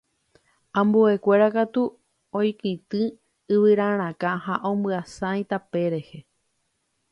[0.79, 1.83] ambuekuéra katu
[2.39, 3.01] oikytĩ
[3.53, 6.19] yvyrarakã ha omyasãi tape rehe